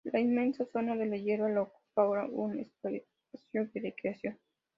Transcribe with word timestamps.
La 0.03 0.19
inmensa 0.19 0.65
zona 0.65 0.95
de 0.95 1.19
hierba 1.21 1.47
la 1.49 1.61
ocupa 1.61 2.01
ahora 2.01 2.25
un 2.25 2.59
espacio 2.59 3.05
de 3.53 3.81
recreación. 3.81 4.35